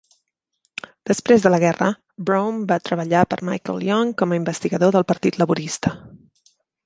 [1.09, 1.89] Després de la guerra,
[2.29, 5.93] Brome va treballar per Michael Young com a investigador del Partit Laborista.